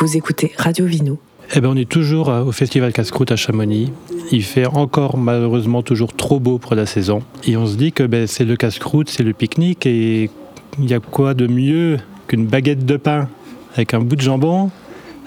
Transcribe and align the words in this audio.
Vous 0.00 0.16
écoutez 0.16 0.52
Radio 0.56 0.86
Vino. 0.86 1.18
Eh 1.54 1.60
ben, 1.60 1.68
on 1.68 1.76
est 1.76 1.86
toujours 1.86 2.30
euh, 2.30 2.42
au 2.42 2.52
Festival 2.52 2.90
Casse-Croûte 2.90 3.32
à 3.32 3.36
Chamonix. 3.36 3.92
Il 4.32 4.42
fait 4.42 4.64
encore 4.64 5.18
malheureusement 5.18 5.82
toujours 5.82 6.16
trop 6.16 6.40
beau 6.40 6.56
pour 6.56 6.74
la 6.74 6.86
saison. 6.86 7.22
Et 7.44 7.58
on 7.58 7.66
se 7.66 7.76
dit 7.76 7.92
que 7.92 8.04
ben, 8.04 8.26
c'est 8.26 8.46
le 8.46 8.56
casse-croûte, 8.56 9.10
c'est 9.10 9.22
le 9.22 9.34
pique-nique. 9.34 9.84
Et 9.84 10.30
il 10.78 10.88
y 10.88 10.94
a 10.94 11.00
quoi 11.00 11.34
de 11.34 11.46
mieux 11.46 11.98
qu'une 12.28 12.46
baguette 12.46 12.86
de 12.86 12.96
pain 12.96 13.28
avec 13.74 13.92
un 13.92 14.00
bout 14.00 14.16
de 14.16 14.22
jambon, 14.22 14.70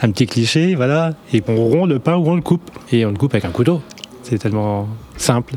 un 0.01 0.09
petit 0.09 0.25
cliché, 0.25 0.73
voilà. 0.73 1.11
Et 1.33 1.43
on 1.47 1.55
rompt 1.55 1.87
le 1.87 1.99
pain 1.99 2.15
ou 2.15 2.27
on 2.27 2.35
le 2.35 2.41
coupe. 2.41 2.71
Et 2.91 3.05
on 3.05 3.11
le 3.11 3.17
coupe 3.17 3.35
avec 3.35 3.45
un 3.45 3.51
couteau. 3.51 3.79
C'est 4.23 4.39
tellement 4.39 4.87
simple. 5.17 5.53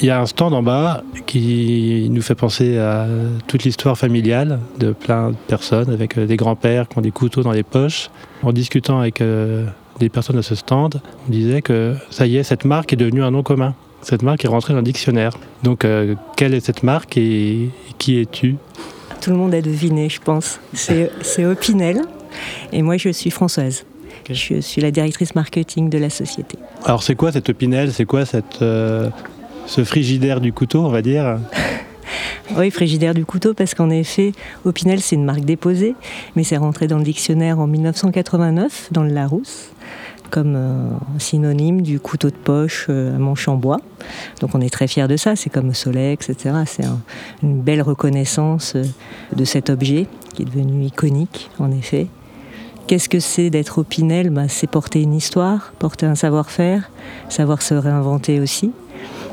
Il 0.00 0.06
y 0.06 0.10
a 0.10 0.20
un 0.20 0.26
stand 0.26 0.52
en 0.54 0.62
bas 0.62 1.02
qui 1.26 2.08
nous 2.10 2.22
fait 2.22 2.34
penser 2.34 2.78
à 2.78 3.06
toute 3.46 3.62
l'histoire 3.62 3.96
familiale 3.96 4.58
de 4.78 4.92
plein 4.92 5.30
de 5.30 5.36
personnes 5.46 5.90
avec 5.90 6.18
euh, 6.18 6.26
des 6.26 6.36
grands-pères 6.36 6.88
qui 6.88 6.98
ont 6.98 7.00
des 7.00 7.12
couteaux 7.12 7.42
dans 7.42 7.52
les 7.52 7.62
poches. 7.62 8.10
En 8.42 8.52
discutant 8.52 8.98
avec 8.98 9.20
euh, 9.20 9.66
des 10.00 10.08
personnes 10.08 10.38
à 10.38 10.42
ce 10.42 10.56
stand, 10.56 11.00
on 11.28 11.30
disait 11.30 11.62
que 11.62 11.94
ça 12.10 12.26
y 12.26 12.36
est, 12.36 12.42
cette 12.42 12.64
marque 12.64 12.92
est 12.92 12.96
devenue 12.96 13.22
un 13.22 13.30
nom 13.30 13.42
commun. 13.44 13.74
Cette 14.02 14.22
marque 14.22 14.44
est 14.44 14.48
rentrée 14.48 14.74
dans 14.74 14.80
le 14.80 14.84
dictionnaire. 14.84 15.32
Donc, 15.62 15.84
euh, 15.84 16.14
quelle 16.36 16.54
est 16.54 16.60
cette 16.60 16.82
marque 16.82 17.16
et, 17.16 17.70
qui 17.96 18.20
es-tu? 18.20 18.56
Tout 19.20 19.30
le 19.30 19.36
monde 19.36 19.54
a 19.54 19.62
deviné, 19.62 20.08
je 20.08 20.20
pense. 20.20 20.60
C'est 20.74 21.44
Opinel. 21.46 22.02
Et 22.72 22.82
moi, 22.82 22.96
je 22.96 23.08
suis 23.10 23.30
Françoise. 23.30 23.86
Je 24.28 24.60
suis 24.60 24.80
la 24.82 24.90
directrice 24.90 25.34
marketing 25.34 25.88
de 25.88 25.98
la 25.98 26.10
société. 26.10 26.58
Alors, 26.84 27.02
c'est 27.02 27.14
quoi 27.14 27.32
cette 27.32 27.48
Opinel? 27.48 27.92
C'est 27.92 28.04
quoi 28.04 28.26
cette, 28.26 28.60
euh, 28.60 29.08
ce 29.66 29.84
frigidaire 29.84 30.40
du 30.40 30.52
couteau, 30.52 30.80
on 30.84 30.90
va 30.90 31.02
dire 31.02 31.38
oui, 32.56 32.70
frigidaire 32.70 33.14
du 33.14 33.24
couteau, 33.24 33.54
parce 33.54 33.74
qu'en 33.74 33.90
effet, 33.90 34.32
Opinel, 34.64 35.00
c'est 35.00 35.16
une 35.16 35.24
marque 35.24 35.44
déposée, 35.44 35.94
mais 36.36 36.44
c'est 36.44 36.56
rentré 36.56 36.86
dans 36.86 36.98
le 36.98 37.04
dictionnaire 37.04 37.58
en 37.58 37.66
1989, 37.66 38.88
dans 38.92 39.02
le 39.02 39.10
Larousse 39.10 39.70
comme 40.30 40.56
euh, 40.56 40.88
synonyme 41.18 41.82
du 41.82 42.00
couteau 42.00 42.28
de 42.28 42.34
poche 42.34 42.86
euh, 42.88 43.14
à 43.14 43.18
manche 43.18 43.46
en 43.46 43.54
bois. 43.54 43.78
Donc 44.40 44.50
on 44.54 44.60
est 44.60 44.68
très 44.68 44.88
fiers 44.88 45.06
de 45.06 45.16
ça, 45.16 45.36
c'est 45.36 45.48
comme 45.48 45.72
Solex, 45.72 46.28
etc. 46.28 46.56
C'est 46.66 46.82
une 47.44 47.60
belle 47.60 47.82
reconnaissance 47.82 48.74
euh, 48.74 48.82
de 49.36 49.44
cet 49.44 49.70
objet 49.70 50.08
qui 50.34 50.42
est 50.42 50.44
devenu 50.44 50.86
iconique, 50.86 51.50
en 51.60 51.70
effet. 51.70 52.08
Qu'est-ce 52.88 53.08
que 53.08 53.20
c'est 53.20 53.48
d'être 53.48 53.78
Opinel 53.78 54.30
bah, 54.30 54.48
C'est 54.48 54.66
porter 54.66 55.02
une 55.02 55.14
histoire, 55.14 55.72
porter 55.78 56.06
un 56.06 56.16
savoir-faire, 56.16 56.90
savoir 57.28 57.62
se 57.62 57.74
réinventer 57.74 58.40
aussi. 58.40 58.72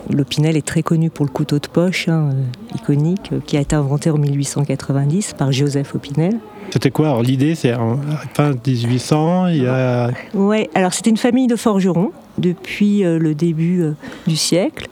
L'Opinel 0.10 0.58
est 0.58 0.66
très 0.66 0.84
connu 0.84 1.10
pour 1.10 1.26
le 1.26 1.32
couteau 1.32 1.60
de 1.60 1.68
poche, 1.68 2.08
hein, 2.10 2.30
iconique, 2.76 3.32
qui 3.46 3.58
a 3.58 3.62
été 3.62 3.76
inventé 3.76 4.10
en 4.10 4.18
1890 4.18 5.36
par 5.38 5.52
Joseph 5.52 5.96
Opinel. 5.96 6.40
C'était 6.72 6.92
quoi 6.92 7.22
l'idée? 7.22 7.56
C'est 7.56 7.74
en 7.74 8.00
fin 8.34 8.52
1800, 8.52 9.48
il 9.48 9.64
y 9.64 9.68
a... 9.68 10.12
Ouais, 10.34 10.70
alors 10.74 10.94
c'était 10.94 11.10
une 11.10 11.18
famille 11.18 11.48
de 11.48 11.56
forgerons 11.56 12.12
depuis 12.38 13.04
euh, 13.04 13.20
le 13.20 13.36
début 13.36 13.82
euh, 13.82 13.94
du 14.26 14.36
siècle. 14.36 14.88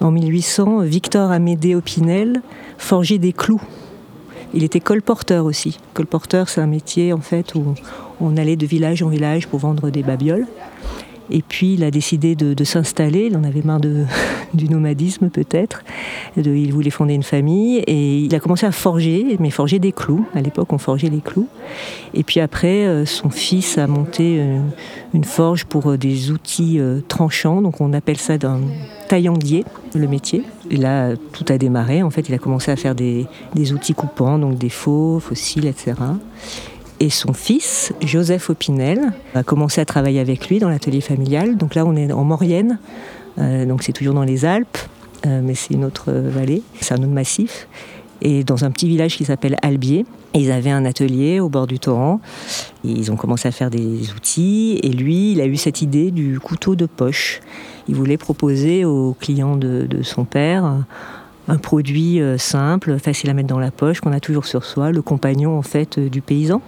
En 0.00 0.10
1800, 0.10 0.80
Victor 0.80 1.30
Amédée 1.30 1.74
Opinel 1.74 2.40
forgeait 2.78 3.18
des 3.18 3.34
clous. 3.34 3.60
Il 4.54 4.64
était 4.64 4.80
colporteur 4.80 5.44
aussi. 5.44 5.78
Colporteur, 5.94 6.48
c'est 6.48 6.60
un 6.60 6.66
métier 6.66 7.12
en 7.12 7.20
fait 7.20 7.54
où 7.54 7.74
on 8.20 8.36
allait 8.36 8.56
de 8.56 8.66
village 8.66 9.02
en 9.02 9.08
village 9.08 9.46
pour 9.46 9.60
vendre 9.60 9.90
des 9.90 10.02
babioles. 10.02 10.46
Et 11.30 11.42
puis 11.42 11.74
il 11.74 11.84
a 11.84 11.90
décidé 11.90 12.34
de, 12.34 12.64
s'installer, 12.64 13.28
il 13.30 13.36
en 13.36 13.44
avait 13.44 13.62
marre 13.62 13.80
du 14.54 14.68
nomadisme 14.68 15.30
peut-être, 15.30 15.82
il 16.36 16.72
voulait 16.72 16.90
fonder 16.90 17.14
une 17.14 17.22
famille 17.22 17.78
et 17.78 18.18
il 18.18 18.34
a 18.34 18.40
commencé 18.40 18.66
à 18.66 18.72
forger, 18.72 19.36
mais 19.38 19.50
forger 19.50 19.78
des 19.78 19.92
clous. 19.92 20.26
À 20.34 20.40
l'époque 20.40 20.72
on 20.72 20.78
forgeait 20.78 21.08
les 21.08 21.20
clous. 21.20 21.48
Et 22.14 22.24
puis 22.24 22.40
après 22.40 22.86
euh, 22.86 23.06
son 23.06 23.30
fils 23.30 23.78
a 23.78 23.86
monté 23.86 24.38
euh, 24.40 24.58
une 25.14 25.24
forge 25.24 25.64
pour 25.64 25.90
euh, 25.90 25.96
des 25.96 26.30
outils 26.30 26.80
tranchants, 27.08 27.62
donc 27.62 27.80
on 27.80 27.92
appelle 27.92 28.18
ça 28.18 28.38
d'un 28.38 28.60
taillandier, 29.08 29.64
le 29.94 30.08
métier. 30.08 30.42
Et 30.70 30.76
là 30.76 31.14
tout 31.32 31.44
a 31.48 31.58
démarré, 31.58 32.02
en 32.02 32.10
fait 32.10 32.28
il 32.28 32.34
a 32.34 32.38
commencé 32.38 32.70
à 32.70 32.76
faire 32.76 32.94
des, 32.94 33.26
des 33.54 33.72
outils 33.72 33.94
coupants, 33.94 34.38
donc 34.38 34.58
des 34.58 34.68
faux, 34.68 35.20
fossiles, 35.20 35.66
etc. 35.66 35.94
Et 37.02 37.08
son 37.08 37.32
fils, 37.32 37.94
Joseph 38.02 38.50
Opinel, 38.50 39.12
a 39.34 39.42
commencé 39.42 39.80
à 39.80 39.86
travailler 39.86 40.20
avec 40.20 40.48
lui 40.48 40.58
dans 40.58 40.68
l'atelier 40.68 41.00
familial. 41.00 41.56
Donc 41.56 41.74
là, 41.74 41.86
on 41.86 41.96
est 41.96 42.12
en 42.12 42.24
Maurienne, 42.24 42.78
euh, 43.38 43.64
donc 43.64 43.82
c'est 43.82 43.92
toujours 43.92 44.14
dans 44.14 44.22
les 44.22 44.44
Alpes, 44.44 44.76
euh, 45.26 45.40
mais 45.42 45.54
c'est 45.54 45.72
une 45.72 45.84
autre 45.84 46.12
vallée, 46.12 46.62
c'est 46.80 46.92
un 46.92 46.98
autre 46.98 47.06
massif. 47.06 47.68
Et 48.20 48.44
dans 48.44 48.66
un 48.66 48.70
petit 48.70 48.86
village 48.86 49.16
qui 49.16 49.24
s'appelle 49.24 49.56
Albier, 49.62 50.04
ils 50.34 50.52
avaient 50.52 50.70
un 50.70 50.84
atelier 50.84 51.40
au 51.40 51.48
bord 51.48 51.66
du 51.66 51.78
torrent. 51.78 52.20
Ils 52.84 53.10
ont 53.10 53.16
commencé 53.16 53.48
à 53.48 53.50
faire 53.50 53.70
des 53.70 54.12
outils 54.12 54.78
et 54.82 54.90
lui, 54.90 55.32
il 55.32 55.40
a 55.40 55.46
eu 55.46 55.56
cette 55.56 55.80
idée 55.80 56.10
du 56.10 56.38
couteau 56.38 56.76
de 56.76 56.84
poche. 56.84 57.40
Il 57.88 57.94
voulait 57.94 58.18
proposer 58.18 58.84
aux 58.84 59.16
clients 59.18 59.56
de, 59.56 59.86
de 59.88 60.02
son 60.02 60.24
père 60.24 60.84
un 61.48 61.56
produit 61.56 62.20
euh, 62.20 62.36
simple, 62.36 62.98
facile 62.98 63.30
à 63.30 63.34
mettre 63.34 63.48
dans 63.48 63.58
la 63.58 63.70
poche, 63.70 64.00
qu'on 64.00 64.12
a 64.12 64.20
toujours 64.20 64.44
sur 64.44 64.64
soi, 64.64 64.92
le 64.92 65.02
compagnon 65.02 65.58
en 65.58 65.62
fait 65.62 65.98
du 65.98 66.20
paysan. 66.20 66.60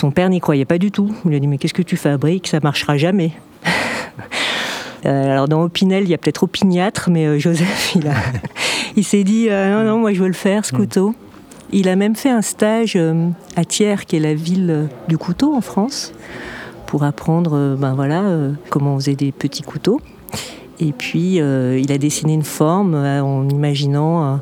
Son 0.00 0.10
père 0.10 0.30
n'y 0.30 0.40
croyait 0.40 0.64
pas 0.64 0.78
du 0.78 0.90
tout. 0.90 1.14
Il 1.24 1.28
lui 1.28 1.36
a 1.36 1.40
dit 1.40 1.46
Mais 1.46 1.58
qu'est-ce 1.58 1.74
que 1.74 1.82
tu 1.82 1.96
fabriques? 1.96 2.48
Ça 2.48 2.60
marchera 2.62 2.96
jamais. 2.96 3.32
Euh, 5.06 5.32
alors 5.32 5.48
dans 5.48 5.62
Opinel, 5.62 6.04
il 6.04 6.10
y 6.10 6.14
a 6.14 6.18
peut-être 6.18 6.42
opiniâtre, 6.42 7.08
mais 7.08 7.24
euh, 7.24 7.38
Joseph, 7.38 7.94
il, 7.94 8.02
il 8.96 9.02
s'est 9.02 9.24
dit 9.24 9.46
euh, 9.48 9.82
Non, 9.82 9.92
non, 9.92 9.98
moi 9.98 10.12
je 10.12 10.20
veux 10.20 10.26
le 10.26 10.34
faire, 10.34 10.66
ce 10.66 10.74
mm. 10.74 10.78
couteau. 10.78 11.14
Il 11.72 11.88
a 11.88 11.96
même 11.96 12.16
fait 12.16 12.28
un 12.28 12.42
stage 12.42 12.98
à 13.56 13.64
Thiers, 13.64 14.04
qui 14.06 14.16
est 14.16 14.20
la 14.20 14.34
ville 14.34 14.90
du 15.08 15.16
couteau 15.16 15.54
en 15.54 15.62
France, 15.62 16.12
pour 16.84 17.02
apprendre 17.02 17.76
ben 17.78 17.94
voilà, 17.94 18.22
comment 18.68 18.96
on 18.96 18.98
faisait 18.98 19.14
des 19.14 19.32
petits 19.32 19.62
couteaux. 19.62 20.02
Et 20.80 20.92
puis, 20.92 21.36
il 21.36 21.92
a 21.92 21.96
dessiné 21.96 22.34
une 22.34 22.44
forme 22.44 22.94
en 22.94 23.48
imaginant 23.48 24.40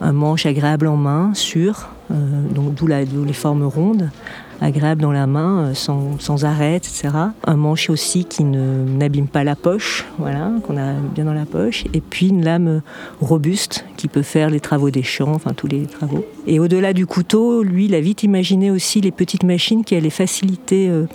un 0.00 0.12
manche 0.12 0.46
agréable 0.46 0.88
en 0.88 0.96
main, 0.96 1.32
sûr, 1.34 1.90
donc 2.12 2.74
d'où 2.74 2.86
les 2.86 3.32
formes 3.32 3.64
rondes 3.64 4.10
agréable 4.62 5.02
dans 5.02 5.12
la 5.12 5.26
main, 5.26 5.66
euh, 5.66 5.74
sans, 5.74 6.18
sans 6.18 6.44
etc. 6.44 7.08
Un 7.44 7.56
manche 7.56 7.90
aussi 7.90 8.24
qui 8.24 8.44
n'abîme 8.44 9.26
pas 9.26 9.44
la 9.44 9.56
poche, 9.56 10.04
voilà, 10.18 10.50
qu'on 10.66 10.76
a 10.76 10.92
bien 11.14 11.24
dans 11.24 11.34
la 11.34 11.44
poche. 11.44 11.84
Et 11.92 12.00
puis 12.00 12.28
une 12.28 12.44
lame 12.44 12.82
robuste 13.20 13.84
qui 13.96 14.08
peut 14.08 14.22
faire 14.22 14.50
les 14.50 14.60
travaux 14.60 14.90
des 14.90 15.02
champs, 15.02 15.32
enfin 15.32 15.52
tous 15.52 15.66
les 15.66 15.86
travaux. 15.86 16.24
Et 16.46 16.60
au-delà 16.60 16.92
du 16.92 17.06
couteau, 17.06 17.62
lui, 17.62 17.86
il 17.86 17.94
a 17.94 18.00
vite 18.00 18.22
imaginé 18.22 18.70
aussi 18.70 19.00
les 19.00 19.10
petites 19.10 19.42
machines 19.42 19.84
qui 19.84 19.94
allaient 19.94 20.10
faciliter 20.10 20.88
euh, 20.88 21.06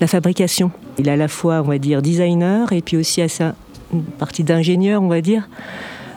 la 0.00 0.06
fabrication. 0.06 0.70
Il 0.98 1.08
est 1.08 1.12
à 1.12 1.16
la 1.16 1.28
fois, 1.28 1.62
on 1.64 1.68
va 1.68 1.78
dire, 1.78 2.02
designer 2.02 2.72
et 2.72 2.82
puis 2.82 2.96
aussi 2.96 3.20
assez 3.20 3.44
une 3.92 4.04
partie 4.04 4.42
d'ingénieur, 4.42 5.02
on 5.02 5.08
va 5.08 5.20
dire 5.20 5.48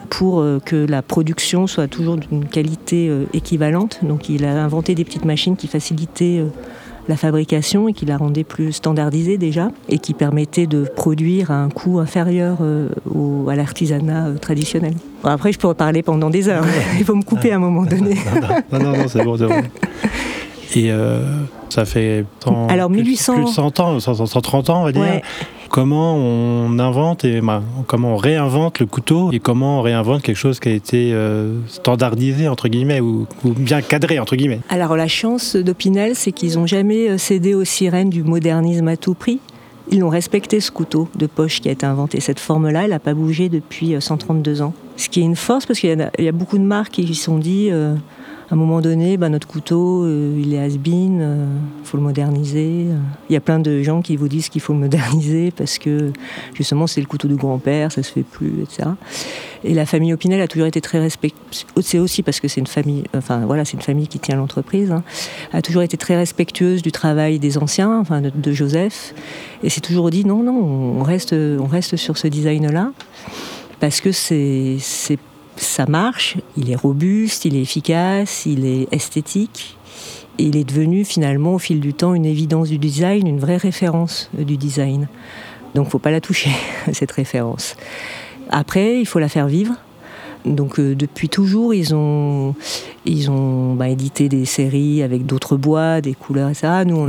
pour 0.06 0.40
euh, 0.40 0.60
que 0.64 0.76
la 0.76 1.02
production 1.02 1.66
soit 1.66 1.88
toujours 1.88 2.16
d'une 2.16 2.46
qualité 2.46 3.10
équivalente. 3.32 4.00
Donc 4.02 4.28
il 4.28 4.44
a 4.44 4.62
inventé 4.62 4.94
des 4.94 5.04
petites 5.04 5.24
machines 5.24 5.56
qui 5.56 5.66
facilitaient 5.66 6.42
la 7.08 7.16
fabrication 7.16 7.88
et 7.88 7.92
qui 7.92 8.04
la 8.04 8.16
rendait 8.16 8.44
plus 8.44 8.72
standardisée 8.72 9.38
déjà 9.38 9.70
et 9.88 9.98
qui 9.98 10.14
permettait 10.14 10.66
de 10.66 10.84
produire 10.84 11.50
à 11.50 11.56
un 11.56 11.68
coût 11.68 11.98
inférieur 11.98 12.58
euh, 12.60 12.88
au, 13.12 13.48
à 13.48 13.56
l'artisanat 13.56 14.26
euh, 14.26 14.38
traditionnel. 14.38 14.94
après, 15.24 15.52
je 15.52 15.58
pourrais 15.58 15.74
parler 15.74 16.02
pendant 16.02 16.30
des 16.30 16.48
heures. 16.48 16.64
Il 16.98 17.04
faut 17.04 17.14
me 17.14 17.22
couper 17.22 17.52
à 17.52 17.56
un 17.56 17.60
moment 17.60 17.84
donné. 17.84 18.16
non, 18.72 18.78
non, 18.78 18.96
non, 18.96 19.08
c'est 19.08 19.24
bon, 19.24 19.36
c'est 19.36 19.46
bon. 19.46 19.62
Et 20.74 20.90
euh, 20.90 21.20
ça 21.68 21.84
fait 21.84 22.24
Alors, 22.68 22.90
1800... 22.90 23.34
plus, 23.34 23.44
de 23.44 23.48
100 23.48 23.80
ans, 23.80 24.00
130 24.00 24.70
ans, 24.70 24.80
on 24.80 24.84
va 24.84 24.92
dire. 24.92 25.02
Comment 25.76 26.16
on 26.16 26.78
invente 26.78 27.26
et 27.26 27.42
bah, 27.42 27.62
comment 27.86 28.14
on 28.14 28.16
réinvente 28.16 28.80
le 28.80 28.86
couteau 28.86 29.30
et 29.32 29.40
comment 29.40 29.80
on 29.80 29.82
réinvente 29.82 30.22
quelque 30.22 30.38
chose 30.38 30.58
qui 30.58 30.70
a 30.70 30.72
été 30.72 31.12
euh, 31.12 31.52
standardisé 31.68 32.48
entre 32.48 32.68
guillemets 32.68 33.00
ou, 33.00 33.26
bien 33.44 33.82
cadré 33.82 34.18
entre 34.18 34.36
guillemets. 34.36 34.60
Alors 34.70 34.96
la 34.96 35.06
chance 35.06 35.54
d'Opinel, 35.54 36.14
c'est 36.14 36.32
qu'ils 36.32 36.54
n'ont 36.54 36.66
jamais 36.66 37.10
euh, 37.10 37.18
cédé 37.18 37.54
aux 37.54 37.64
sirènes 37.64 38.08
du 38.08 38.22
modernisme 38.22 38.88
à 38.88 38.96
tout 38.96 39.12
prix. 39.12 39.38
Ils 39.90 40.02
ont 40.02 40.08
respecté 40.08 40.60
ce 40.60 40.70
couteau 40.70 41.10
de 41.14 41.26
poche 41.26 41.60
qui 41.60 41.68
a 41.68 41.72
été 41.72 41.84
inventé. 41.84 42.20
Cette 42.20 42.40
forme-là, 42.40 42.84
elle 42.84 42.90
n'a 42.90 42.98
pas 42.98 43.12
bougé 43.12 43.50
depuis 43.50 43.94
132 44.00 44.62
ans. 44.62 44.72
Ce 44.96 45.10
qui 45.10 45.20
est 45.20 45.24
une 45.24 45.36
force 45.36 45.66
parce 45.66 45.78
qu'il 45.78 46.08
y, 46.18 46.28
a 46.28 46.32
beaucoup 46.32 46.56
de 46.56 46.64
marques 46.64 46.92
qui 46.92 47.14
se 47.14 47.24
sont 47.24 47.36
dit 47.36 47.70
à 48.48 48.54
un 48.54 48.56
moment 48.56 48.80
donné, 48.80 49.16
bah, 49.16 49.28
notre 49.28 49.48
couteau, 49.48 50.04
euh, 50.04 50.38
il 50.40 50.54
est 50.54 50.58
has-been, 50.60 51.18
euh, 51.20 51.46
faut 51.82 51.96
le 51.96 52.02
moderniser. 52.02 52.86
Il 53.28 53.32
y 53.32 53.36
a 53.36 53.40
plein 53.40 53.58
de 53.58 53.82
gens 53.82 54.02
qui 54.02 54.16
vous 54.16 54.28
disent 54.28 54.48
qu'il 54.48 54.60
faut 54.60 54.72
le 54.72 54.78
moderniser 54.78 55.50
parce 55.56 55.78
que 55.78 56.12
justement 56.54 56.86
c'est 56.86 57.00
le 57.00 57.08
couteau 57.08 57.26
du 57.26 57.34
grand-père, 57.34 57.90
ça 57.90 58.04
se 58.04 58.12
fait 58.12 58.22
plus, 58.22 58.62
etc. 58.62 58.90
Et 59.64 59.74
la 59.74 59.84
famille 59.84 60.12
Opinel 60.12 60.40
a 60.40 60.46
toujours 60.46 60.68
été 60.68 60.80
très 60.80 61.00
respectueuse. 61.00 61.66
C'est 61.80 61.98
aussi 61.98 62.22
parce 62.22 62.38
que 62.38 62.46
c'est 62.46 62.60
une 62.60 62.68
famille, 62.68 63.02
enfin 63.16 63.40
voilà, 63.46 63.64
c'est 63.64 63.74
une 63.74 63.82
famille 63.82 64.06
qui 64.06 64.20
tient 64.20 64.36
l'entreprise. 64.36 64.92
Hein, 64.92 65.02
a 65.52 65.60
toujours 65.60 65.82
été 65.82 65.96
très 65.96 66.16
respectueuse 66.16 66.82
du 66.82 66.92
travail 66.92 67.40
des 67.40 67.58
anciens, 67.58 67.98
enfin 67.98 68.20
de, 68.20 68.30
de 68.30 68.52
Joseph. 68.52 69.12
Et 69.64 69.70
c'est 69.70 69.80
toujours 69.80 70.10
dit 70.10 70.24
non, 70.24 70.44
non, 70.44 70.54
on 70.54 71.02
reste, 71.02 71.32
on 71.32 71.66
reste 71.66 71.96
sur 71.96 72.16
ce 72.16 72.28
design-là 72.28 72.92
parce 73.80 74.00
que 74.00 74.12
c'est 74.12 74.78
ça 75.56 75.86
marche, 75.86 76.36
il 76.56 76.70
est 76.70 76.76
robuste, 76.76 77.44
il 77.44 77.56
est 77.56 77.62
efficace, 77.62 78.46
il 78.46 78.64
est 78.64 78.88
esthétique. 78.92 79.76
Et 80.38 80.44
il 80.44 80.56
est 80.56 80.64
devenu 80.64 81.04
finalement 81.04 81.54
au 81.54 81.58
fil 81.58 81.80
du 81.80 81.94
temps 81.94 82.14
une 82.14 82.26
évidence 82.26 82.68
du 82.68 82.78
design, 82.78 83.26
une 83.26 83.38
vraie 83.38 83.56
référence 83.56 84.30
du 84.34 84.56
design. 84.58 85.08
Donc 85.74 85.88
faut 85.88 85.98
pas 85.98 86.10
la 86.10 86.20
toucher, 86.20 86.50
cette 86.92 87.12
référence. 87.12 87.76
Après, 88.50 89.00
il 89.00 89.06
faut 89.06 89.18
la 89.18 89.28
faire 89.28 89.46
vivre. 89.46 89.74
Donc 90.46 90.78
euh, 90.78 90.94
depuis 90.94 91.28
toujours, 91.28 91.74
ils 91.74 91.94
ont, 91.94 92.54
ils 93.04 93.30
ont 93.30 93.74
bah, 93.74 93.88
édité 93.88 94.28
des 94.28 94.44
séries 94.44 95.02
avec 95.02 95.26
d'autres 95.26 95.56
bois, 95.56 96.00
des 96.00 96.14
couleurs, 96.14 96.48
etc. 96.48 96.68
Nous, 96.86 96.96
on 96.96 97.08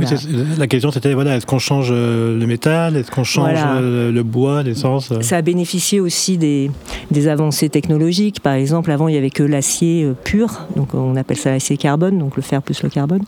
La 0.58 0.66
question 0.66 0.90
c'était 0.90 1.14
voilà, 1.14 1.36
est-ce 1.36 1.46
qu'on 1.46 1.58
change 1.58 1.88
euh, 1.90 2.38
le 2.38 2.46
métal, 2.46 2.96
est-ce 2.96 3.10
qu'on 3.10 3.24
change 3.24 3.58
euh, 3.58 4.10
le 4.10 4.22
bois, 4.22 4.62
l'essence? 4.62 5.12
Ça 5.20 5.36
a 5.36 5.42
bénéficié 5.42 6.00
aussi 6.00 6.36
des, 6.36 6.70
des, 7.10 7.28
avancées 7.28 7.68
technologiques. 7.68 8.40
Par 8.40 8.54
exemple, 8.54 8.90
avant 8.90 9.08
il 9.08 9.12
n'y 9.12 9.18
avait 9.18 9.30
que 9.30 9.42
l'acier 9.42 10.10
pur, 10.24 10.66
donc 10.76 10.94
on 10.94 11.16
appelle 11.16 11.36
ça 11.36 11.50
l'acier 11.50 11.76
carbone, 11.76 12.18
donc 12.18 12.36
le 12.36 12.42
fer 12.42 12.62
plus 12.62 12.82
le 12.82 12.88
carbone. 12.88 13.22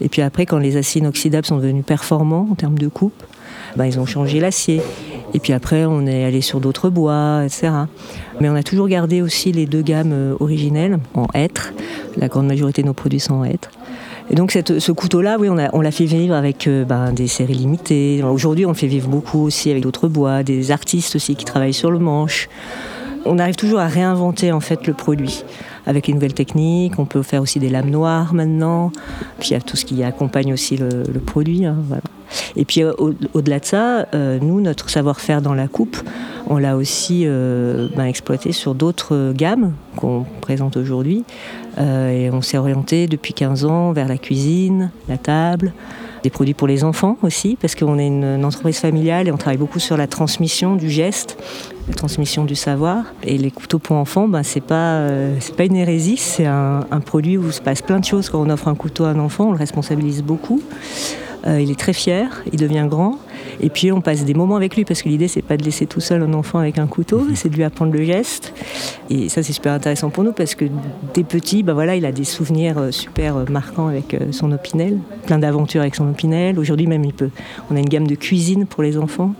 Et 0.00 0.08
puis 0.08 0.22
après, 0.22 0.46
quand 0.46 0.58
les 0.58 0.76
aciers 0.76 1.00
inoxydables 1.00 1.46
sont 1.46 1.56
devenus 1.56 1.84
performants 1.84 2.48
en 2.50 2.54
termes 2.54 2.78
de 2.78 2.88
coupe, 2.88 3.22
bah, 3.76 3.86
ils 3.86 3.98
ont 3.98 4.06
changé 4.06 4.40
l'acier. 4.40 4.80
Et 5.34 5.38
puis 5.38 5.52
après, 5.52 5.84
on 5.84 6.06
est 6.06 6.24
allé 6.24 6.40
sur 6.40 6.60
d'autres 6.60 6.90
bois, 6.90 7.42
etc. 7.44 7.70
Mais 8.40 8.48
on 8.48 8.54
a 8.54 8.62
toujours 8.62 8.88
gardé 8.88 9.22
aussi 9.22 9.52
les 9.52 9.66
deux 9.66 9.82
gammes 9.82 10.12
euh, 10.12 10.34
originelles 10.40 10.98
en 11.14 11.26
hêtre. 11.34 11.72
La 12.16 12.28
grande 12.28 12.46
majorité 12.46 12.82
de 12.82 12.86
nos 12.86 12.94
produits 12.94 13.20
sont 13.20 13.34
en 13.34 13.44
hêtre. 13.44 13.70
Et 14.30 14.36
donc 14.36 14.52
ce 14.52 14.92
couteau-là, 14.92 15.38
oui, 15.40 15.48
on, 15.48 15.80
l'a 15.80 15.90
fait 15.90 16.04
vivre 16.04 16.34
avec 16.34 16.68
euh, 16.68 16.84
ben, 16.84 17.12
des 17.12 17.26
séries 17.26 17.54
limitées. 17.54 18.22
Aujourd'hui, 18.22 18.64
on 18.64 18.70
le 18.70 18.74
fait 18.74 18.86
vivre 18.86 19.08
beaucoup 19.08 19.40
aussi 19.40 19.70
avec 19.70 19.82
d'autres 19.82 20.06
bois, 20.06 20.44
des 20.44 20.70
artistes 20.70 21.16
aussi 21.16 21.34
qui 21.34 21.44
travaillent 21.44 21.74
sur 21.74 21.90
le 21.90 21.98
manche. 21.98 22.48
On 23.24 23.38
arrive 23.38 23.56
toujours 23.56 23.80
à 23.80 23.86
réinventer 23.88 24.52
en 24.52 24.60
fait 24.60 24.86
le 24.86 24.94
produit 24.94 25.44
avec 25.84 26.06
les 26.06 26.14
nouvelles 26.14 26.34
techniques. 26.34 26.98
On 26.98 27.06
peut 27.06 27.22
faire 27.22 27.42
aussi 27.42 27.58
des 27.58 27.68
lames 27.68 27.90
noires 27.90 28.32
maintenant. 28.32 28.92
Puis 29.40 29.50
il 29.50 29.52
y 29.54 29.56
a 29.56 29.60
tout 29.60 29.76
ce 29.76 29.84
qui 29.84 30.02
accompagne 30.04 30.52
aussi 30.52 30.76
le, 30.76 31.02
produit. 31.18 31.64
Hein, 31.66 31.76
Et 32.56 32.64
puis 32.64 32.82
euh, 32.82 32.92
au-delà 33.34 33.60
de 33.60 33.64
ça, 33.64 34.06
euh, 34.14 34.38
nous, 34.40 34.60
notre 34.60 34.90
savoir-faire 34.90 35.42
dans 35.42 35.54
la 35.54 35.68
coupe, 35.68 35.96
on 36.48 36.58
l'a 36.58 36.76
aussi 36.76 37.22
euh, 37.26 37.88
ben, 37.96 38.04
exploité 38.04 38.52
sur 38.52 38.74
d'autres 38.74 39.32
gammes 39.34 39.72
qu'on 39.96 40.24
présente 40.40 40.76
aujourd'hui. 40.76 41.24
et 41.78 42.30
on 42.32 42.42
s'est 42.42 42.58
orienté 42.58 43.06
depuis 43.06 43.32
15 43.32 43.64
ans 43.64 43.92
vers 43.92 44.08
la 44.08 44.18
cuisine, 44.18 44.90
la 45.08 45.16
table, 45.16 45.72
des 46.22 46.30
produits 46.30 46.54
pour 46.54 46.68
les 46.68 46.84
enfants 46.84 47.16
aussi, 47.22 47.56
parce 47.60 47.74
qu'on 47.74 47.98
est 47.98 48.06
une, 48.06 48.44
entreprise 48.44 48.78
familiale 48.78 49.28
et 49.28 49.32
on 49.32 49.36
travaille 49.36 49.58
beaucoup 49.58 49.78
sur 49.78 49.96
la 49.96 50.06
transmission 50.06 50.76
du 50.76 50.90
geste, 50.90 51.38
la 51.88 51.94
transmission 51.94 52.44
du 52.44 52.54
savoir. 52.54 53.04
Et 53.22 53.38
les 53.38 53.50
couteaux 53.50 53.78
pour 53.78 53.96
enfants, 53.96 54.28
ben, 54.28 54.42
c'est 54.42 54.60
pas, 54.60 55.06
pas 55.56 55.64
une 55.64 55.76
hérésie, 55.76 56.16
c'est 56.16 56.46
un, 56.46 56.86
un, 56.90 57.00
produit 57.00 57.38
où 57.38 57.50
se 57.50 57.60
passe 57.60 57.82
plein 57.82 58.00
de 58.00 58.04
choses 58.04 58.28
quand 58.28 58.40
on 58.40 58.50
offre 58.50 58.68
un 58.68 58.74
couteau 58.74 59.04
à 59.04 59.10
un 59.10 59.18
enfant, 59.18 59.48
on 59.48 59.52
le 59.52 59.58
responsabilise 59.58 60.22
beaucoup. 60.22 60.60
Euh, 61.46 61.60
il 61.60 61.70
est 61.70 61.78
très 61.78 61.92
fier, 61.92 62.42
il 62.52 62.58
devient 62.58 62.86
grand. 62.88 63.18
Et 63.62 63.70
puis 63.70 63.92
on 63.92 64.00
passe 64.00 64.24
des 64.24 64.34
moments 64.34 64.56
avec 64.56 64.76
lui 64.76 64.84
parce 64.84 65.02
que 65.02 65.08
l'idée 65.08 65.28
c'est 65.28 65.42
pas 65.42 65.56
de 65.56 65.64
laisser 65.64 65.86
tout 65.86 66.00
seul 66.00 66.22
un 66.22 66.32
enfant 66.34 66.58
avec 66.58 66.78
un 66.78 66.86
couteau, 66.86 67.20
mhm. 67.20 67.36
c'est 67.36 67.48
de 67.48 67.56
lui 67.56 67.64
apprendre 67.64 67.92
le 67.92 68.04
geste. 68.04 68.52
Et 69.10 69.28
ça 69.28 69.42
c'est 69.42 69.52
super 69.52 69.72
intéressant 69.72 70.10
pour 70.10 70.24
nous 70.24 70.32
parce 70.32 70.54
que 70.54 70.64
des 71.14 71.24
petits, 71.24 71.62
bah 71.62 71.74
voilà, 71.74 71.96
il 71.96 72.04
a 72.04 72.12
des 72.12 72.24
souvenirs 72.24 72.78
euh, 72.78 72.90
super 72.90 73.36
euh, 73.36 73.44
marquants 73.50 73.88
avec 73.88 74.16
son 74.32 74.52
opinel, 74.52 74.98
plein 75.26 75.38
d'aventures 75.38 75.80
avec 75.80 75.94
son 75.94 76.08
opinel. 76.08 76.58
Aujourd'hui 76.58 76.86
même 76.86 77.04
il 77.04 77.12
peut. 77.12 77.30
On 77.70 77.76
a 77.76 77.78
une 77.78 77.88
gamme 77.88 78.06
de 78.06 78.14
cuisine 78.14 78.66
pour 78.66 78.82
les 78.82 78.96
enfants. 78.96 79.34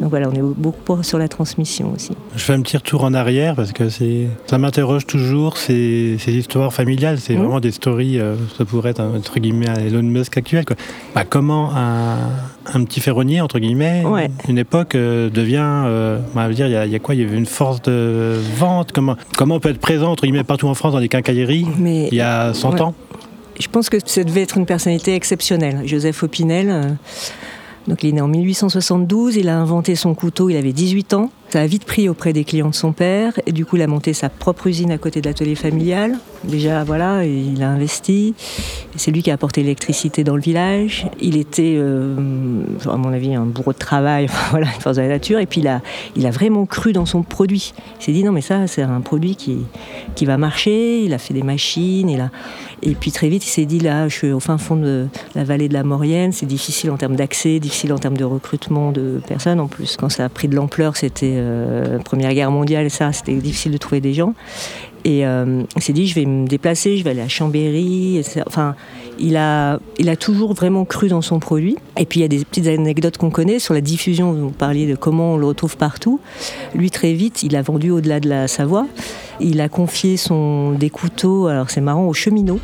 Donc 0.00 0.10
voilà, 0.10 0.28
on 0.28 0.32
est 0.32 0.42
beaucoup 0.42 1.02
sur 1.02 1.18
la 1.18 1.28
transmission 1.28 1.92
aussi. 1.94 2.12
Je 2.34 2.42
fais 2.42 2.54
un 2.54 2.62
petit 2.62 2.76
retour 2.76 3.04
en 3.04 3.14
arrière 3.14 3.54
parce 3.54 3.72
que 3.72 3.88
c'est, 3.88 4.26
ça 4.46 4.58
m'interroge 4.58 5.06
toujours 5.06 5.56
ces, 5.56 6.16
ces 6.18 6.32
histoires 6.32 6.72
familiales. 6.72 7.18
C'est 7.18 7.34
mhm. 7.34 7.40
vraiment 7.40 7.60
des 7.60 7.70
stories. 7.72 8.20
ça 8.56 8.64
pourrait 8.64 8.90
être 8.90 9.00
entre 9.00 9.38
guillemets 9.38 9.66
Elon 9.86 10.02
Musk 10.02 10.36
actuel. 10.36 10.64
Quoi. 10.64 10.76
Bah, 11.14 11.24
comment 11.28 11.70
un, 11.74 12.16
petit 12.84 13.00
ferronnier, 13.00 13.40
entre 13.40 13.58
guillemets, 13.58 14.04
une 14.48 14.58
époque 14.58 14.94
euh, 14.94 15.30
devient. 15.30 15.60
Euh, 15.62 16.18
on 16.34 16.38
va 16.38 16.48
dire, 16.50 16.66
il 16.66 16.90
y, 16.90 16.94
a 16.94 16.98
quoi 16.98 17.14
Il 17.14 17.20
y 17.20 17.24
avait 17.24 17.36
une 17.36 17.46
force 17.46 17.82
de 17.82 18.38
vente 18.56 18.92
comment, 18.92 19.16
comment 19.36 19.56
on 19.56 19.60
peut 19.60 19.70
être 19.70 19.80
présent, 19.80 20.12
entre 20.12 20.24
guillemets, 20.24 20.44
partout 20.44 20.68
en 20.68 20.74
France 20.74 20.92
dans 20.92 21.00
des 21.00 21.08
quincailleries 21.08 21.66
il 21.80 22.14
y 22.14 22.20
a 22.20 22.54
100 22.54 22.80
ans 22.80 22.94
Je 23.58 23.68
pense 23.68 23.88
que 23.88 23.98
ça 24.04 24.24
devait 24.24 24.42
être 24.42 24.56
une 24.56 24.66
personnalité 24.66 25.14
exceptionnelle. 25.14 25.82
Joseph 25.84 26.22
Opinel. 26.22 26.70
Euh, 26.70 26.90
donc 27.88 28.04
il 28.04 28.10
est 28.10 28.12
né 28.12 28.20
en 28.20 28.28
1872, 28.28 29.36
il 29.36 29.48
a 29.48 29.58
inventé 29.58 29.96
son 29.96 30.14
couteau, 30.14 30.48
il 30.48 30.56
avait 30.56 30.72
18 30.72 31.14
ans. 31.14 31.30
Ça 31.48 31.60
a 31.60 31.66
vite 31.66 31.84
pris 31.84 32.08
auprès 32.08 32.32
des 32.32 32.44
clients 32.44 32.70
de 32.70 32.74
son 32.74 32.92
père 32.92 33.32
et 33.44 33.52
du 33.52 33.66
coup 33.66 33.76
il 33.76 33.82
a 33.82 33.88
monté 33.88 34.12
sa 34.12 34.28
propre 34.28 34.68
usine 34.68 34.92
à 34.92 34.98
côté 34.98 35.20
de 35.20 35.28
l'atelier 35.28 35.56
familial. 35.56 36.16
Déjà 36.44 36.84
voilà, 36.84 37.24
il 37.24 37.62
a 37.62 37.70
investi. 37.70 38.34
C'est 38.96 39.10
lui 39.10 39.22
qui 39.22 39.30
a 39.30 39.34
apporté 39.34 39.62
l'électricité 39.62 40.24
dans 40.24 40.36
le 40.36 40.42
village. 40.42 41.06
Il 41.20 41.36
était, 41.36 41.74
euh, 41.76 42.16
à 42.84 42.96
mon 42.96 43.12
avis, 43.12 43.34
un 43.34 43.46
bourreau 43.46 43.72
de 43.72 43.78
travail, 43.78 44.28
voilà, 44.50 44.66
une 44.66 44.80
force 44.80 44.96
de 44.96 45.02
la 45.02 45.08
nature. 45.08 45.38
Et 45.38 45.46
puis 45.46 45.60
il 45.60 45.68
a, 45.68 45.80
il 46.16 46.26
a 46.26 46.30
vraiment 46.30 46.66
cru 46.66 46.92
dans 46.92 47.06
son 47.06 47.22
produit. 47.22 47.72
Il 48.00 48.04
s'est 48.04 48.12
dit 48.12 48.24
non 48.24 48.32
mais 48.32 48.40
ça 48.40 48.66
c'est 48.66 48.82
un 48.82 49.00
produit 49.00 49.36
qui, 49.36 49.66
va 50.24 50.36
marcher. 50.36 51.02
Il 51.02 51.14
a 51.14 51.18
fait 51.18 51.34
des 51.34 51.42
machines. 51.42 52.30
Et 52.82 52.94
puis 52.94 53.12
très 53.12 53.28
vite 53.28 53.44
il 53.44 53.50
s'est 53.50 53.64
dit 53.64 53.80
là 53.80 54.08
je 54.08 54.14
suis 54.14 54.32
au 54.32 54.40
fin 54.40 54.58
fond 54.58 54.76
de 54.76 55.06
la 55.34 55.44
vallée 55.44 55.68
de 55.68 55.74
la 55.74 55.82
Maurienne, 55.82 56.32
c'est 56.32 56.46
difficile 56.46 56.90
en 56.90 56.96
termes 56.96 57.16
d'accès, 57.16 57.60
difficile 57.60 57.92
en 57.92 57.98
termes 57.98 58.16
de 58.16 58.24
recrutement 58.24 58.92
de 58.92 59.20
personnes. 59.26 59.60
En 59.60 59.68
plus 59.68 59.96
quand 59.96 60.08
ça 60.08 60.24
a 60.24 60.28
pris 60.28 60.48
de 60.48 60.54
l'ampleur 60.54 60.96
c'était 60.96 61.34
euh, 61.36 61.98
Première 61.98 62.34
Guerre 62.34 62.50
mondiale, 62.50 62.90
ça, 62.90 63.12
c'était 63.12 63.34
difficile 63.34 63.72
de 63.72 63.78
trouver 63.78 64.00
des 64.00 64.14
gens. 64.14 64.34
Et 65.04 65.26
euh, 65.26 65.64
il 65.76 65.82
s'est 65.82 65.92
dit, 65.92 66.06
je 66.06 66.14
vais 66.14 66.26
me 66.26 66.46
déplacer, 66.46 66.96
je 66.96 67.04
vais 67.04 67.10
aller 67.10 67.20
à 67.20 67.28
Chambéry. 67.28 68.22
Enfin, 68.46 68.74
il 69.18 69.36
a, 69.36 69.78
il 69.98 70.08
a 70.08 70.16
toujours 70.16 70.54
vraiment 70.54 70.84
cru 70.84 71.08
dans 71.08 71.22
son 71.22 71.38
produit. 71.38 71.76
Et 71.98 72.06
puis 72.06 72.20
il 72.20 72.22
y 72.22 72.24
a 72.24 72.28
des 72.28 72.44
petites 72.44 72.66
anecdotes 72.66 73.18
qu'on 73.18 73.30
connaît 73.30 73.58
sur 73.58 73.74
la 73.74 73.80
diffusion. 73.80 74.32
Vous 74.32 74.50
parliez 74.50 74.86
de 74.86 74.94
comment 74.94 75.34
on 75.34 75.36
le 75.36 75.46
retrouve 75.46 75.76
partout. 75.76 76.20
Lui, 76.74 76.90
très 76.90 77.12
vite, 77.12 77.42
il 77.42 77.56
a 77.56 77.62
vendu 77.62 77.90
au-delà 77.90 78.20
de 78.20 78.28
la 78.28 78.48
Savoie. 78.48 78.86
Il 79.40 79.60
a 79.60 79.68
confié 79.68 80.16
son, 80.16 80.72
des 80.72 80.90
couteaux, 80.90 81.46
alors 81.46 81.70
c'est 81.70 81.80
marrant, 81.80 82.06
aux 82.06 82.14
cheminots. 82.14 82.60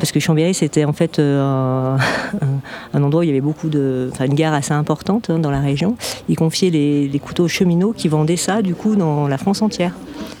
Parce 0.00 0.12
que 0.12 0.18
Chambéry, 0.18 0.54
c'était 0.54 0.86
en 0.86 0.94
fait 0.94 1.18
euh, 1.18 1.96
un, 2.94 3.02
endroit 3.02 3.20
où 3.20 3.22
il 3.22 3.28
y 3.28 3.30
avait 3.30 3.42
beaucoup 3.42 3.68
de. 3.68 4.08
Enfin, 4.12 4.24
une 4.24 4.34
gare 4.34 4.54
assez 4.54 4.72
importante 4.72 5.28
hein, 5.28 5.38
dans 5.38 5.50
la 5.50 5.60
région. 5.60 5.96
Il 6.28 6.36
confiait 6.36 6.70
les, 6.70 7.06
les, 7.06 7.18
couteaux 7.18 7.44
aux 7.44 7.48
cheminots 7.48 7.92
qui 7.92 8.08
vendaient 8.08 8.36
ça, 8.36 8.62
du 8.62 8.74
coup, 8.74 8.96
dans 8.96 9.28
la 9.28 9.36
France 9.36 9.60
entière. 9.60 9.92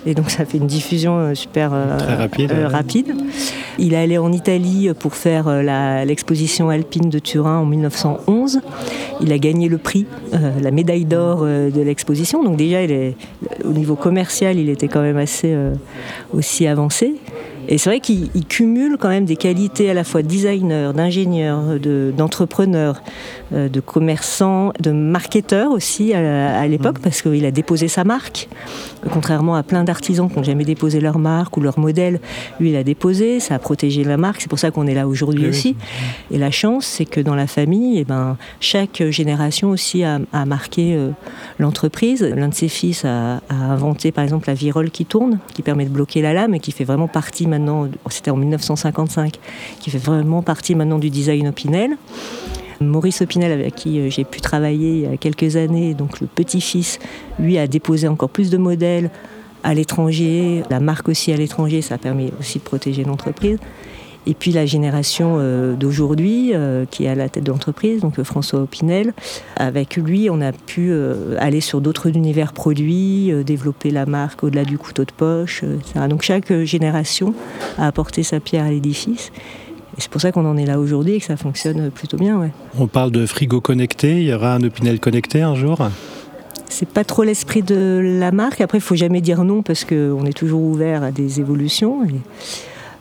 Et 0.06 0.14
donc, 0.14 0.30
ça 0.30 0.46
fait 0.46 0.56
une 0.56 0.66
diffusion 0.66 1.18
euh, 1.18 1.34
super 1.34 1.72
euh, 1.74 1.98
rapide, 2.18 2.52
rapide. 2.52 3.14
Il 3.78 3.92
est 3.92 3.98
allé 3.98 4.16
en 4.16 4.32
Italie 4.32 4.90
pour 4.98 5.14
faire 5.14 5.50
l'exposition 6.04 6.70
alpine 6.70 7.10
de 7.10 7.18
Turin 7.18 7.58
en 7.58 7.66
1911. 7.66 8.60
Il 9.20 9.32
a 9.32 9.38
gagné 9.38 9.68
le 9.68 9.78
prix, 9.78 10.06
la 10.32 10.70
médaille 10.70 11.04
d'or 11.04 11.44
de 11.44 11.80
l'exposition. 11.80 12.42
Donc, 12.42 12.56
déjà, 12.56 12.82
il 12.82 12.90
est, 12.90 13.16
au 13.64 13.72
niveau 13.72 13.94
commercial, 13.94 14.58
il 14.58 14.68
était 14.68 14.88
quand 14.88 15.00
même 15.00 15.16
assez 15.16 15.56
aussi 16.32 16.66
avancé. 16.66 17.16
Et 17.70 17.78
c'est 17.78 17.88
vrai 17.88 18.00
qu'il 18.00 18.28
cumule 18.48 18.96
quand 18.98 19.08
même 19.08 19.24
des 19.24 19.36
qualités 19.36 19.88
à 19.88 19.94
la 19.94 20.02
fois 20.02 20.22
designer, 20.22 20.92
d'ingénieur, 20.92 21.78
d'entrepreneur, 22.16 23.00
euh, 23.52 23.68
de, 23.68 23.78
commerçant, 23.80 24.72
de 24.80 24.90
marketeur 24.90 25.70
aussi 25.70 26.12
à, 26.12 26.66
l'époque, 26.66 26.98
mm. 26.98 27.02
parce 27.02 27.22
qu'il 27.22 27.44
a 27.46 27.52
déposé 27.52 27.86
sa 27.86 28.02
marque. 28.02 28.48
Contrairement 29.12 29.54
à 29.54 29.62
plein 29.62 29.84
d'artisans 29.84 30.28
qui 30.28 30.36
n'ont 30.36 30.42
jamais 30.42 30.64
déposé 30.64 31.00
leur 31.00 31.18
marque 31.18 31.56
ou 31.56 31.60
leur 31.60 31.78
modèle, 31.78 32.20
lui 32.58 32.70
il 32.70 32.76
a 32.76 32.84
déposé, 32.84 33.40
ça 33.40 33.54
a 33.54 33.58
protégé 33.58 34.04
la 34.04 34.16
marque, 34.16 34.40
c'est 34.42 34.48
pour 34.48 34.58
ça 34.58 34.70
qu'on 34.70 34.86
est 34.86 34.94
là 34.94 35.08
aujourd'hui 35.08 35.46
aussi. 35.46 35.76
Et 36.30 36.38
la 36.38 36.50
chance, 36.50 36.86
c'est 36.86 37.06
que 37.06 37.20
dans 37.20 37.34
la 37.34 37.46
famille, 37.46 37.98
eh 37.98 38.04
ben, 38.04 38.36
chaque 38.60 39.02
génération 39.10 39.70
aussi 39.70 40.04
a, 40.04 40.20
marqué 40.46 40.94
euh, 40.94 41.10
l'entreprise. 41.58 42.22
L'un 42.22 42.48
de 42.48 42.54
ses 42.54 42.68
fils 42.68 43.04
a, 43.04 43.40
a, 43.48 43.54
inventé 43.54 44.12
par 44.12 44.24
exemple 44.24 44.48
la 44.48 44.54
virole 44.54 44.90
qui 44.90 45.04
tourne, 45.04 45.38
qui 45.54 45.62
permet 45.62 45.84
de 45.84 45.90
bloquer 45.90 46.22
la 46.22 46.32
lame 46.32 46.54
et 46.54 46.60
qui 46.60 46.72
fait 46.72 46.84
vraiment 46.84 47.08
partie 47.08 47.46
maintenant, 47.46 47.88
c'était 48.10 48.30
en 48.30 48.36
1955, 48.36 49.34
qui 49.80 49.90
fait 49.90 49.98
vraiment 49.98 50.42
partie 50.42 50.74
maintenant 50.74 50.98
du 50.98 51.10
design 51.10 51.48
Opinel. 51.48 51.96
Maurice 52.80 53.20
Opinel, 53.20 53.52
avec 53.52 53.74
qui 53.74 54.00
euh, 54.00 54.08
j'ai 54.08 54.24
pu 54.24 54.40
travailler 54.40 54.94
il 54.94 55.00
y 55.02 55.06
a 55.06 55.16
quelques 55.18 55.56
années, 55.56 55.92
donc 55.92 56.20
le 56.20 56.26
petit-fils, 56.26 56.98
lui 57.38 57.58
a 57.58 57.66
déposé 57.66 58.08
encore 58.08 58.30
plus 58.30 58.48
de 58.48 58.56
modèles 58.56 59.10
à 59.62 59.74
l'étranger, 59.74 60.62
la 60.70 60.80
marque 60.80 61.10
aussi 61.10 61.30
à 61.30 61.36
l'étranger, 61.36 61.82
ça 61.82 61.98
permet 61.98 62.32
aussi 62.40 62.58
de 62.58 62.64
protéger 62.64 63.04
l'entreprise. 63.04 63.58
Et 64.26 64.32
puis 64.32 64.52
la 64.52 64.64
génération 64.64 65.36
euh, 65.38 65.74
d'aujourd'hui, 65.74 66.52
euh, 66.54 66.86
qui 66.90 67.04
est 67.04 67.08
à 67.08 67.14
la 67.14 67.28
tête 67.28 67.44
de 67.44 67.50
l'entreprise, 67.50 68.00
donc 68.00 68.22
François 68.22 68.60
Opinel, 68.60 69.12
avec 69.56 69.96
lui, 69.96 70.30
on 70.30 70.40
a 70.40 70.52
pu 70.52 70.90
aller 71.38 71.60
sur 71.60 71.82
d'autres 71.82 72.08
univers 72.08 72.54
produits, 72.54 73.30
développer 73.44 73.90
la 73.90 74.06
marque 74.06 74.42
au-delà 74.42 74.64
du 74.64 74.78
couteau 74.78 75.04
de 75.04 75.12
poche, 75.12 75.64
etc. 75.64 76.06
Donc 76.08 76.22
chaque 76.22 76.50
génération 76.64 77.34
a 77.76 77.86
apporté 77.86 78.22
sa 78.22 78.40
pierre 78.40 78.64
à 78.64 78.70
l'édifice 78.70 79.32
c'est 80.00 80.10
pour 80.10 80.20
ça 80.20 80.32
qu'on 80.32 80.46
en 80.46 80.56
est 80.56 80.66
là 80.66 80.80
aujourd'hui 80.80 81.14
et 81.14 81.20
que 81.20 81.26
ça 81.26 81.36
fonctionne 81.36 81.90
plutôt 81.90 82.16
bien. 82.16 82.38
Ouais. 82.38 82.50
On 82.78 82.86
parle 82.86 83.10
de 83.10 83.26
frigo 83.26 83.60
connecté, 83.60 84.20
il 84.20 84.28
y 84.28 84.32
aura 84.32 84.54
un 84.54 84.62
Opinel 84.62 85.00
connecté 85.00 85.42
un 85.42 85.54
jour 85.54 85.78
c'est 86.70 86.88
pas 86.88 87.04
trop 87.04 87.24
l'esprit 87.24 87.62
de 87.62 88.00
la 88.18 88.32
marque. 88.32 88.60
Après, 88.60 88.78
il 88.78 88.80
faut 88.80 88.94
jamais 88.94 89.20
dire 89.20 89.44
non 89.44 89.62
parce 89.62 89.84
qu'on 89.84 90.24
est 90.24 90.36
toujours 90.36 90.62
ouvert 90.62 91.02
à 91.02 91.10
des 91.10 91.40
évolutions. 91.40 92.06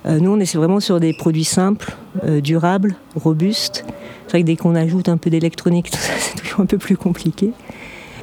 Euh, 0.05 0.19
nous, 0.19 0.31
on 0.31 0.39
est 0.39 0.55
vraiment 0.55 0.79
sur 0.79 0.99
des 0.99 1.13
produits 1.13 1.43
simples, 1.43 1.95
euh, 2.23 2.41
durables, 2.41 2.95
robustes. 3.15 3.85
C'est 4.25 4.31
vrai 4.31 4.41
que 4.41 4.47
dès 4.47 4.55
qu'on 4.55 4.75
ajoute 4.75 5.09
un 5.09 5.17
peu 5.17 5.29
d'électronique, 5.29 5.89
c'est 6.19 6.35
toujours 6.41 6.61
un 6.61 6.65
peu 6.65 6.77
plus 6.77 6.97
compliqué. 6.97 7.51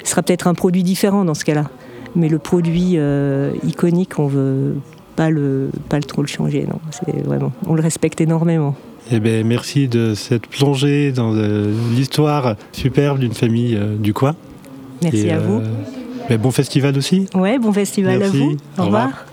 Ce 0.04 0.10
sera 0.10 0.22
peut-être 0.22 0.46
un 0.46 0.54
produit 0.54 0.82
différent 0.82 1.24
dans 1.24 1.34
ce 1.34 1.44
cas-là. 1.44 1.70
Mais 2.14 2.28
le 2.28 2.38
produit 2.38 2.94
euh, 2.96 3.52
iconique, 3.64 4.18
on 4.18 4.26
veut 4.26 4.74
pas 5.16 5.30
le, 5.30 5.70
pas 5.88 5.96
le 5.96 6.04
trop 6.04 6.22
le 6.22 6.28
changer. 6.28 6.66
Non, 6.70 6.78
c'est 6.90 7.24
vraiment, 7.24 7.52
on 7.66 7.74
le 7.74 7.82
respecte 7.82 8.20
énormément. 8.20 8.74
Eh 9.10 9.20
ben, 9.20 9.46
merci 9.46 9.88
de 9.88 10.14
cette 10.14 10.46
plongée 10.46 11.12
dans 11.12 11.32
l'histoire 11.94 12.56
superbe 12.72 13.18
d'une 13.18 13.34
famille 13.34 13.78
du 13.98 14.12
coin. 14.12 14.34
Merci 15.02 15.30
à 15.30 15.38
vous. 15.38 15.62
Ben, 16.28 16.38
bon 16.38 16.50
festival 16.50 16.96
aussi. 16.98 17.28
Ouais, 17.34 17.58
bon 17.58 17.72
festival 17.72 18.22
à 18.22 18.28
vous. 18.28 18.56
Au 18.78 18.84
revoir. 18.84 19.25